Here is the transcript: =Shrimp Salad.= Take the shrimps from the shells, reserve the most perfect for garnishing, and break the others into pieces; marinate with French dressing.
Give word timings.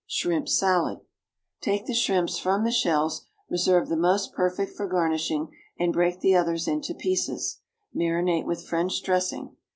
=Shrimp 0.07 0.49
Salad.= 0.49 1.01
Take 1.61 1.85
the 1.85 1.93
shrimps 1.93 2.39
from 2.39 2.63
the 2.63 2.71
shells, 2.71 3.27
reserve 3.51 3.87
the 3.87 3.95
most 3.95 4.33
perfect 4.33 4.75
for 4.75 4.87
garnishing, 4.87 5.49
and 5.77 5.93
break 5.93 6.21
the 6.21 6.35
others 6.35 6.67
into 6.67 6.95
pieces; 6.95 7.59
marinate 7.95 8.45
with 8.47 8.65
French 8.67 8.99
dressing. 9.03 9.55